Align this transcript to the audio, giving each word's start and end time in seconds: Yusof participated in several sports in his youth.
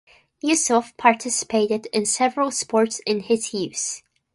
Yusof 0.43 0.97
participated 0.97 1.85
in 1.93 2.07
several 2.07 2.49
sports 2.49 2.99
in 3.05 3.19
his 3.19 3.53
youth. 3.53 4.01